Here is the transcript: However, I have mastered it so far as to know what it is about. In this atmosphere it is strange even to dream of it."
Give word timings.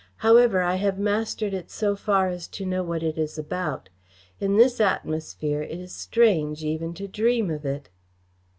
However, 0.25 0.63
I 0.63 0.77
have 0.77 0.97
mastered 0.97 1.53
it 1.53 1.69
so 1.69 1.95
far 1.95 2.27
as 2.27 2.47
to 2.57 2.65
know 2.65 2.81
what 2.81 3.03
it 3.03 3.19
is 3.19 3.37
about. 3.37 3.89
In 4.39 4.57
this 4.57 4.79
atmosphere 4.81 5.61
it 5.61 5.79
is 5.79 5.93
strange 5.93 6.63
even 6.63 6.95
to 6.95 7.07
dream 7.07 7.51
of 7.51 7.67
it." 7.67 7.87